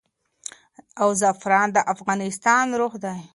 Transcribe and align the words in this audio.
او 1.01 1.09
زعفران 1.21 1.67
د 1.75 1.77
افغانستان 1.93 2.65
روح 2.79 2.93
دی. 3.03 3.19